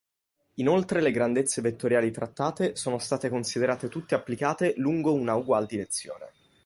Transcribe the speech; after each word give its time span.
Inoltre 0.55 0.99
le 0.99 1.11
grandezze 1.11 1.61
vettoriali 1.61 2.09
trattate 2.09 2.75
sono 2.75 2.97
state 2.97 3.29
considerate 3.29 3.87
tutte 3.87 4.15
applicate 4.15 4.73
lungo 4.77 5.13
una 5.13 5.35
ugual 5.35 5.67
direzione. 5.67 6.31